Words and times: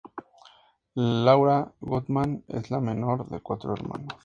Laura 0.95 1.71
Gutman 1.79 2.43
es 2.47 2.71
la 2.71 2.79
menor 2.79 3.29
de 3.29 3.39
cuatro 3.39 3.75
hermanos. 3.75 4.17